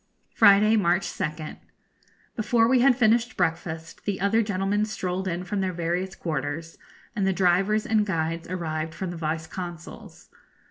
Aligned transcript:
Friday, 0.33 0.75
March 0.77 1.03
2nd. 1.05 1.57
Before 2.35 2.67
we 2.67 2.79
had 2.79 2.95
finished 2.95 3.37
breakfast 3.37 4.03
the 4.05 4.19
other 4.19 4.41
gentlemen 4.41 4.83
strolled 4.83 5.27
in 5.27 5.43
from 5.43 5.61
their 5.61 5.73
various 5.73 6.15
quarters, 6.15 6.79
and 7.15 7.27
the 7.27 7.31
drivers 7.33 7.85
and 7.85 8.03
guides 8.03 8.49
arrived 8.49 8.95
from 8.95 9.11
the 9.11 9.17
Vice 9.17 9.45
Consul's. 9.45 10.29